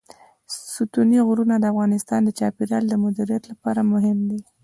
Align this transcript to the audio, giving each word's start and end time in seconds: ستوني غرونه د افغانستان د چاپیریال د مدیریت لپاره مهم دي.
ستوني 0.75 1.19
غرونه 1.27 1.55
د 1.59 1.65
افغانستان 1.73 2.19
د 2.23 2.29
چاپیریال 2.39 2.83
د 2.87 2.93
مدیریت 3.03 3.43
لپاره 3.51 3.81
مهم 3.93 4.17
دي. 4.29 4.41